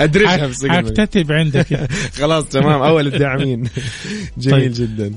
[0.00, 0.88] ادرجها في السوق المالية.
[1.00, 1.88] حكتتب عندك.
[2.14, 2.82] خلاص تمام.
[2.82, 3.64] أول الداعمين.
[4.38, 4.88] جميل طيب.
[4.88, 5.14] جدا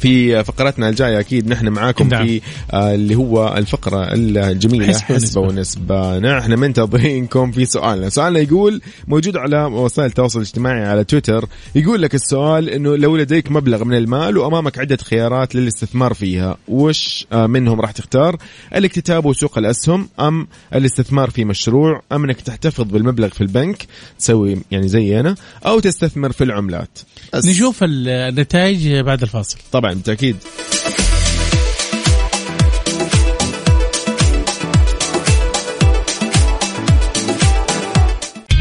[0.00, 2.26] في فقرتنا الجاية أكيد نحن معاكم نعم.
[2.26, 2.40] في
[2.72, 9.36] آه، اللي هو الفقرة الجميلة حسبة حسبه ونسبه نحن منتظرينكم في سؤالنا سؤالنا يقول موجود
[9.36, 14.38] على وسائل التواصل الاجتماعي على تويتر يقول لك السؤال إنه لو لديك مبلغ من المال
[14.38, 18.36] وأمامك عدة خيارات للاستثمار فيها وش آه، منهم راح تختار؟
[18.74, 23.86] الاكتتاب وسوق الأسهم أم الاستثمار في مشروع أم إنك تحتفظ بالمبلغ في البنك
[24.18, 25.34] تسوي يعني زي أنا
[25.66, 26.98] أو تستثمر في العملات.
[27.34, 29.58] نشوف النتائج بعد الفاصل.
[29.72, 29.85] طبعا.
[29.94, 30.36] بالتأكيد.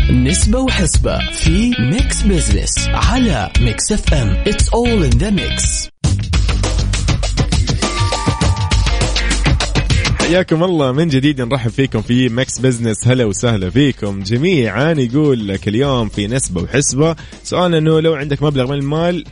[0.09, 5.89] نسبة وحسبة في Mix Business على Mix FM it's all in the mix
[10.19, 10.91] حياكم الله.
[10.91, 14.23] من جديد نرحب فيكم في Mix Business هلا وسهلا فيكم.
[14.23, 17.15] جميعا يقول لك اليوم في نسبة وحسبة.
[17.43, 19.23] سؤال إنه لو عندك مبلغ من المال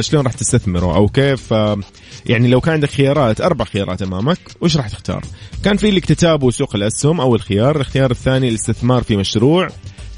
[0.00, 1.78] شلون راح تستثمره أو كيف آه
[2.26, 5.24] يعني لو كان عندك خيارات أربع خيارات أمامك وش راح تختار؟
[5.64, 9.68] كان في الاكتتاب وسوق الأسهم أول خيار، الاختيار الثاني الاستثمار في مشروع،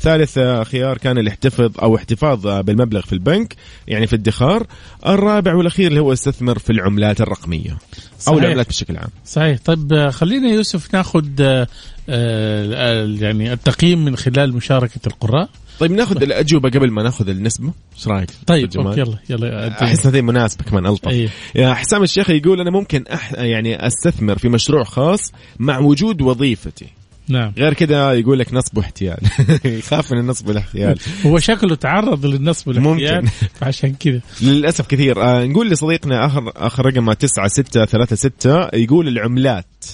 [0.00, 3.54] ثالث آه، خيار كان الاحتفاظ أو احتفاظ آه، بالمبلغ في البنك
[3.88, 4.66] يعني في الادخار
[5.06, 7.78] الرابع والأخير اللي هو استثمر في العملات الرقمية أو
[8.18, 8.38] صحيح.
[8.38, 11.66] العملات بشكل عام صحيح طيب آه، خلينا يوسف ناخذ آه،
[12.08, 15.48] آه، يعني التقييم من خلال مشاركة القراء
[15.78, 17.72] طيب ناخذ الأجوبة قبل ما ناخذ النسبة.
[17.96, 21.08] إيش رأيك؟ طيب جمال؟ أوكي يلا يلا أحس هذه مناسبه كمان ألطف.
[21.08, 21.28] أيه.
[21.54, 26.86] يا حسام الشيخ يقول أنا ممكن أح يعني أستثمر في مشروع خاص مع وجود وظيفتي.
[27.28, 27.52] نعم.
[27.58, 29.18] غير كذا يقول لك نصب واحتيال.
[29.64, 30.98] يخاف من النصب والاحتيال.
[31.26, 33.28] هو شكله تعرض للنصب والاحتيال ممكن.
[33.60, 34.20] فعشان كذا.
[34.42, 35.22] للأسف كثير.
[35.22, 39.84] آه نقول لصديقنا آخر آخر رقم 9636 يقول العملات.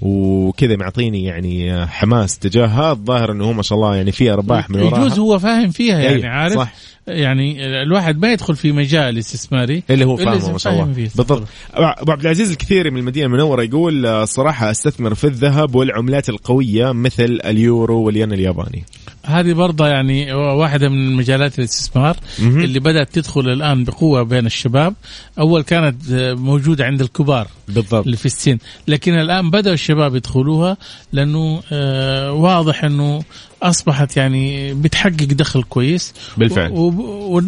[0.00, 4.70] وكذا معطيني يعني آه، حماس تجاهها الظاهر إنه هو ما شاء الله يعني في أرباح
[4.70, 4.98] من وراها.
[4.98, 6.72] يجوز هو فاهم فيها يعني أيوة، عارف؟ صح.
[7.06, 10.84] يعني الواحد ما يدخل في مجال استثماري اللي هو فاهمه ما شاء الله.
[10.84, 11.42] بالضبط.
[11.74, 16.92] أبو عبد العزيز الكثيري من المدينة المنورة يقول آه، الصراحه أستثمر في الذهب والعملات القوية
[16.92, 18.84] مثل اليورو والين الياباني.
[19.26, 22.16] هذه برضه يعني واحدة من مجالات الاستثمار.
[22.38, 24.94] اللي بدأت تدخل الآن بقوة بين الشباب.
[25.38, 25.96] أول كانت
[26.38, 28.04] موجودة عند الكبار بالضبط.
[28.04, 28.58] اللي في السن.
[28.88, 30.76] لكن الآن بدأوا الشباب يدخلوها
[31.12, 33.22] لأنه آه واضح أنه
[33.62, 36.14] أصبحت يعني بتحقق دخل كويس.
[36.36, 36.70] بالفعل.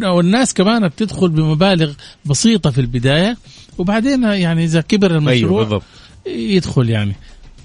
[0.05, 1.93] والناس كمان بتدخل بمبالغ
[2.25, 3.37] بسيطة في البداية.
[3.79, 5.83] وبعدين يعني إذا كبر أيوه المشروع بالضبط.
[6.27, 7.17] يدخل يعني.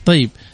[0.06, 0.51] طيب آه،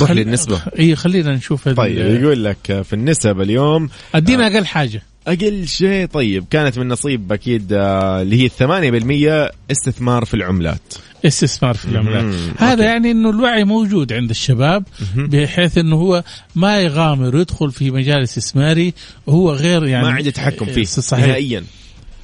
[0.00, 0.62] روح للنسبة.
[0.78, 5.66] اي خلينا نشوف طيب ال- يقول لك آه، في النسب اليوم أدينا أقل حاجة أقل
[5.68, 10.94] شيء طيب كانت من نصيب أكيد آه، اللي هي الثمانية بالمية استثمار في العملات
[11.26, 12.34] استثمار في العملات مم.
[12.58, 12.82] هذا أوكي.
[12.84, 14.84] يعني إنه الوعي موجود عند الشباب
[15.16, 18.94] بحيث إنه هو ما يغامر يدخل في مجال استثماري
[19.26, 21.64] وهو غير يعني ما عنده تحكم فيه صحيح نهائيا آه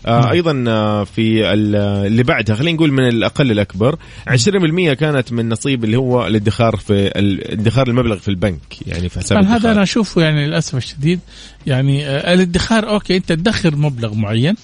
[0.06, 5.84] أيضا آه في ال- اللي بعدها خلينا نقول من الأقل الأكبر 20% كانت من نصيب
[5.84, 7.10] اللي هو الادخار في
[7.52, 9.72] ادخار المبلغ في البنك يعني في حساب طبعا هذا.
[9.72, 11.20] أنا أشوفه يعني للأسف الشديد.
[11.66, 14.54] يعني آه، الادخار أوكي أنت تدخر مبلغ معين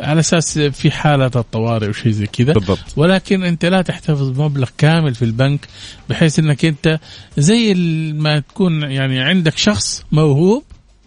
[0.00, 2.78] على أساس في حالة الطوارئ وشيء زي كذا بالضبط.
[2.96, 5.60] ولكن أنت لا تحتفظ بمبلغ كامل في البنك
[6.08, 6.98] بحيث أنك أنت
[7.38, 7.74] زي
[8.14, 10.62] ما تكون يعني عندك شخص موهوب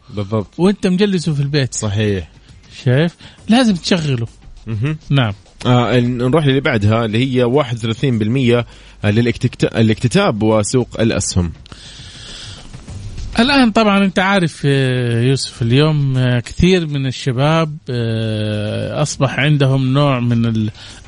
[0.10, 0.48] بالضبط.
[0.58, 1.74] وأنت مجلسه في البيت.
[1.74, 2.30] صحيح.
[2.86, 3.16] شايف؟
[3.50, 4.28] لازم تشغله.
[5.10, 5.34] نعم.
[5.66, 8.66] آه نروح للي بعدها اللي هي 31%
[9.06, 11.52] للاكتكت- الاكتتاب وسوق الأسهم.
[13.40, 20.20] الآن طبعا أنت عارف آه، يوسف اليوم آه، كثير من الشباب آه، أصبح عندهم نوع
[20.20, 20.46] من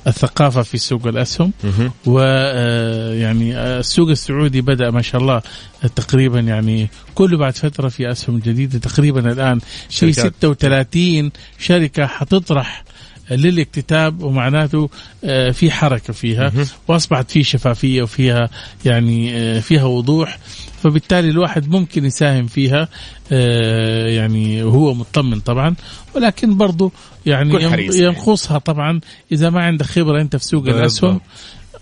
[0.06, 1.91] ال- الثقافة في سوق الأسهم مهم.
[2.06, 5.36] ويعني السوق السعودي بدأ ما شاء الله
[5.84, 10.13] آه، تقريبا يعني كل بعد فترة في أسهم جديدة تقريبا الآن في شركات.
[10.36, 12.84] 36 شركة حتطرح
[13.31, 14.89] للاكتتاب ومعناته
[15.23, 16.51] آه، في حركة فيها
[16.88, 18.49] وأصبحت في شفافية وفيها
[18.85, 20.39] يعني آه، فيها وضوح
[20.83, 22.88] فبالتالي الواحد ممكن يساهم فيها
[23.31, 25.75] آه، يعني وهو مطمن طبعا
[26.15, 26.91] ولكن برضو
[27.25, 27.88] يعني يعني.
[27.97, 28.99] ينقصها طبعا
[29.31, 30.67] إذا ما عندك خبرة أنت في سوق.
[30.67, 31.21] الأسهم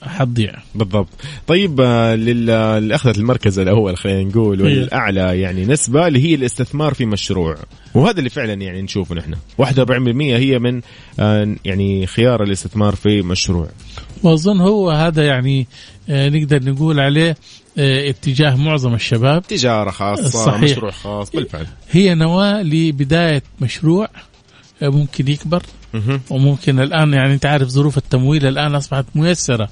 [0.03, 1.07] حتضيع بالضبط.
[1.47, 4.79] طيب آه، لل- اللي اخذت المركز الأول خلينا نقول إيه.
[4.81, 7.55] والأعلى يعني نسبة اللي هي الاستثمار في مشروع.
[7.93, 9.33] وهذا اللي فعلا يعني نشوفه نحن.
[9.57, 10.81] 41% هي من
[11.19, 13.67] آه، يعني خيار الاستثمار في مشروع.
[14.23, 15.67] وأظن هو هذا يعني
[16.09, 17.37] آه، نقدر نقول عليه
[17.77, 19.41] آه، اتجاه معظم الشباب.
[19.47, 20.61] تجارة خاصة صحيح.
[20.61, 21.67] مشروع خاص بالفعل.
[21.91, 24.07] هي نواة لبداية مشروع
[24.81, 25.63] آه، ممكن يكبر.
[26.29, 29.69] وممكن الآن يعني أنت عارف ظروف التمويل الآن أصبحت ميسرة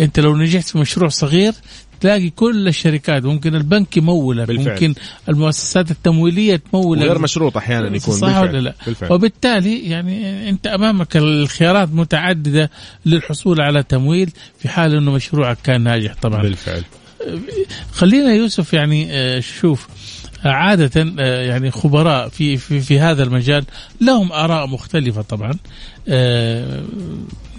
[0.00, 1.52] أنت لو نجحت في مشروع صغير
[2.00, 4.72] تلاقي كل الشركات ممكن البنك يمولك بالفعل.
[4.72, 4.94] ممكن
[5.28, 8.48] المؤسسات التمويلية تمولك وغير مشروط أحيانا يكون صح بالفعل.
[8.48, 9.12] ولا لا بالفعل.
[9.12, 12.70] وبالتالي يعني أنت أمامك الخيارات متعددة
[13.06, 16.82] للحصول على تمويل في حال إنه مشروعك كان ناجح طبعا بالفعل
[17.92, 19.88] خلينا يوسف يعني آه، شوف
[20.44, 23.64] عادة آه، يعني خبراء في في في هذا المجال
[24.00, 25.52] لهم آراء مختلفة طبعا.
[26.08, 26.82] آه،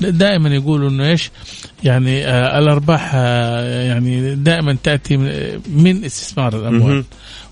[0.01, 1.31] دائما يقولوا إنه إيش؟
[1.83, 3.13] يعني آه، الأرباح
[3.85, 5.17] يعني دائما تأتي
[5.67, 7.03] من- استثمار الأموال.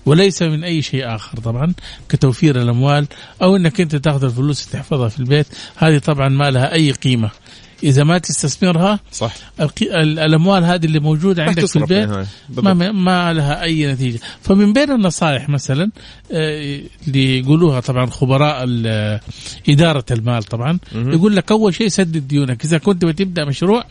[0.06, 1.72] وليس من أي شيء آخر طبعا
[2.08, 3.06] كتوفير الأموال
[3.42, 5.46] أو إنك أنت تأخذ الفلوس وتحفظها في البيت.
[5.76, 7.30] هذه طبعا ما لها أي قيمة.
[7.82, 9.34] إذا ما تستثمرها صح
[9.92, 12.08] الأموال هذه اللي موجودة عندك في البيت.
[12.48, 12.92] ما.
[12.92, 15.90] ما لها أي نتيجة فمن بين النصائح مثلا
[16.32, 18.64] آه، اللي يقولوها طبعا خبراء
[19.68, 20.78] إدارة المال طبعا.
[20.94, 23.84] يقول لك أول شيء سدد ديونك إذا كنت بتبدأ مشروع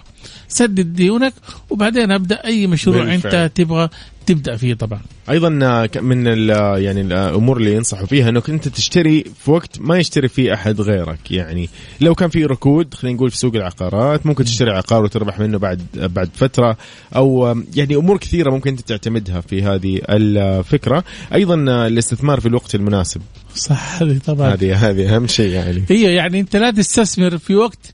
[0.47, 1.33] سدد ديونك
[1.69, 3.35] وبعدين أبدأ أي مشروع بالفعل.
[3.35, 3.89] أنت تبغى
[4.29, 4.99] تبدأ فيه طبعا.
[5.29, 9.97] أيضا آه، من ال- يعني الأمور اللي ينصحوا فيها إنك أنت تشتري في وقت ما
[9.97, 11.31] يشتري فيه أحد غيرك.
[11.31, 11.69] يعني
[12.01, 15.81] لو كان في ركود خلينا نقول في سوق العقارات ممكن تشتري عقار وتربح منه بعد
[15.95, 16.77] بعد فترة
[17.15, 21.03] أو يعني أمور كثيرة ممكن أنت تعتمدها في هذه الفكرة.
[21.33, 23.21] أيضا آه، الاستثمار في الوقت المناسب.
[23.55, 24.53] صح هذه طبعا.
[24.53, 25.83] هذه هذه أهم شيء يعني.
[25.89, 27.93] هي يعني أنت لا تستثمر في وقت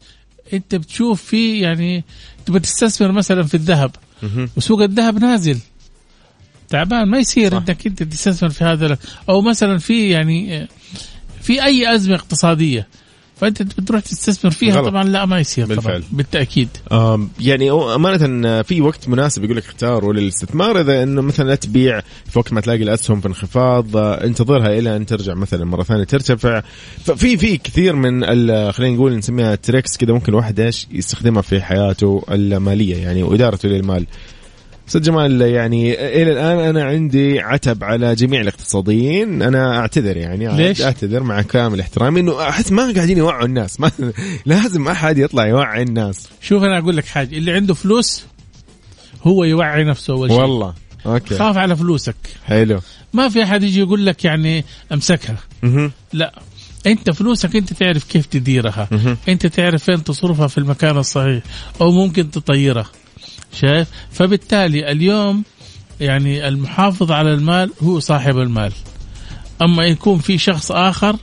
[0.54, 2.04] أنت بتشوف فيه يعني
[2.46, 3.92] تبغى تستثمر مثلا في الذهب.
[4.58, 5.58] وسوق الذهب نازل.
[6.76, 7.58] تعبان ما يصير صح.
[7.58, 8.98] إنك أنت تستثمر في هذا
[9.30, 10.68] أو مثلا في يعني
[11.42, 12.88] في أي أزمة اقتصادية
[13.36, 14.88] فأنت بتروح تستثمر فيها غلط.
[14.88, 16.04] طبعا لا ما يصير طبعا بالفعل.
[16.12, 21.56] بالتأكيد آم، يعني أمانة في وقت مناسب يقول لك اختاره للاستثمار إذا إنه مثلا لا
[21.56, 25.84] تبيع في وقت ما تلاقي الأسهم في انخفاض آه، انتظرها إلى أن ترجع مثلا مرة
[25.84, 26.62] ثانية ترتفع
[27.06, 28.26] ففي في كثير من
[28.72, 34.06] خلينا نقول نسميها tricks كذا ممكن الواحد إيش يستخدمها في حياته المالية يعني وإدارته للمال
[34.88, 39.42] أستاذ جمال يعني إلى الآن أنا عندي عتب على جميع الاقتصاديين.
[39.42, 43.80] أنا أعتذر يعني ليش؟ أعتذر مع كامل احترامي إنه أحس ما قاعدين يوعوا الناس.
[43.82, 43.92] ما
[44.46, 46.28] لازم أحد يطلع يوعي الناس.
[46.42, 48.26] شوف أنا أقول لك حاجة اللي عنده فلوس
[49.24, 50.40] هو يوعي نفسه أول شيء.
[50.40, 50.74] والله.
[51.06, 51.36] okay.
[51.36, 52.16] خاف على فلوسك.
[52.46, 52.80] حلو.
[53.14, 55.38] ما في أحد يجي يقول لك يعني أمسكها.
[55.64, 55.92] مهم.
[56.14, 56.34] لا.
[56.88, 58.88] أنت فلوسك أنت تعرف كيف تديرها.
[58.92, 59.18] مهم.
[59.30, 61.44] أنت تعرف فين تصرفها في المكان الصحيح
[61.82, 62.86] أو ممكن تطيرها.
[63.54, 65.44] شايف فبالتالي اليوم
[66.02, 68.72] يعني المحافظ على المال هو صاحب المال
[69.62, 71.18] أما يكون في شخص آخر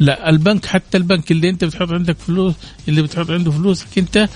[0.00, 2.54] لا البنك حتى البنك اللي أنت بتحط عندك فلوس
[2.88, 4.28] اللي بتحط عنده فلوسك أنت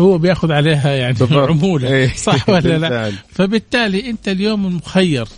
[0.00, 1.16] هو بيأخذ عليها يعني.
[1.30, 2.14] عمولة إيه.
[2.14, 3.12] صح ولا لا.
[3.32, 5.28] فبالتالي أنت اليوم مخير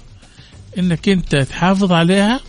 [0.78, 2.40] إنك أنت تحافظ عليها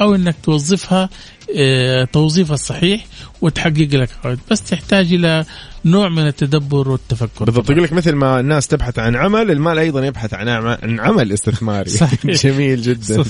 [0.00, 1.08] أو إنك توظفها
[1.56, 3.06] آه، توظيفها الصحيح
[3.40, 4.38] وتحقق لك عائد.
[4.50, 5.44] بس تحتاج إلى
[5.84, 7.44] نوع من التدبر والتفكر.
[7.44, 7.70] بالضبط.
[7.70, 11.90] يقول لك مثل ما الناس تبحث عن عمل المال أيضا يبحث عن عن عمل استثماري.
[11.90, 12.26] صحيح.
[12.44, 13.24] جميل جدا.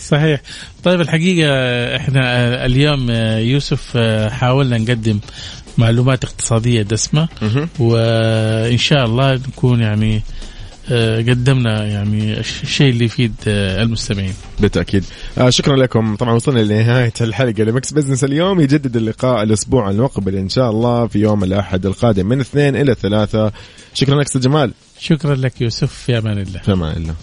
[0.00, 0.40] صحيح.
[0.84, 1.50] طيب الحقيقة
[1.96, 3.10] إحنا اليوم
[3.50, 3.96] يوسف
[4.30, 5.20] حاولنا نقدم
[5.78, 7.28] معلومات اقتصادية دسمة.
[7.42, 7.68] مهم.
[7.78, 10.22] وإن شاء الله نكون يعني آه،
[11.28, 14.34] قدمنا يعني الشيء اللي يفيد آه، المستمعين.
[14.60, 15.04] بالتأكيد.
[15.38, 16.16] آه شكرا لكم.
[16.16, 18.24] طبعا وصلنا لنهاية الحلقة لمكس بزنس.
[18.24, 22.94] اليوم يجدد اللقاء الأسبوع المقبل إن شاء الله في يوم الأحد القادم من اثنين إلى
[22.94, 23.52] ثلاثة.
[23.94, 24.72] شكرا لك أستاذ جمال.
[24.98, 25.92] شكرا لك يوسف.
[25.92, 26.60] في أمان الله.
[26.60, 27.14] في أمان الله.